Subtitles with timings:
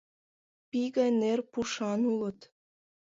[0.69, 2.39] Пий гай нер пушан улыт.